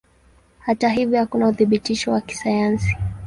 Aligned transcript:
Hata 0.59 0.89
hivyo 0.89 1.19
hakuna 1.19 1.47
uthibitisho 1.47 2.11
wa 2.11 2.21
kisayansi. 2.21 2.97